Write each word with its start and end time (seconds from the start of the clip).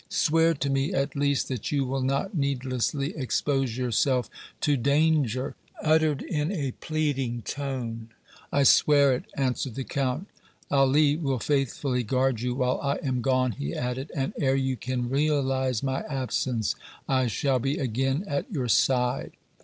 "Swear 0.09 0.55
to 0.55 0.67
me, 0.67 0.95
at 0.95 1.15
least, 1.15 1.47
that 1.47 1.71
you 1.71 1.85
will 1.85 2.01
not 2.01 2.33
needlessly 2.35 3.13
expose 3.15 3.77
yourself 3.77 4.31
to 4.59 4.75
danger," 4.75 5.53
she 5.79 5.85
uttered, 5.87 6.23
in 6.23 6.51
a 6.51 6.71
pleading 6.81 7.43
tone. 7.43 8.09
"I 8.51 8.63
swear 8.63 9.13
it," 9.13 9.25
answered 9.37 9.75
the 9.75 9.83
Count. 9.83 10.27
"Ali 10.71 11.17
will 11.17 11.37
faithfully 11.37 12.01
guard 12.01 12.41
you 12.41 12.55
while 12.55 12.79
I 12.81 12.95
am 13.03 13.21
gone," 13.21 13.51
he 13.51 13.75
added, 13.75 14.11
"and 14.15 14.33
ere 14.39 14.55
you 14.55 14.75
can 14.75 15.07
realize 15.07 15.83
my 15.83 16.01
absence, 16.09 16.73
I 17.07 17.27
shall 17.27 17.59
be 17.59 17.77
again 17.77 18.23
at 18.25 18.51
your 18.51 18.69
side." 18.69 19.33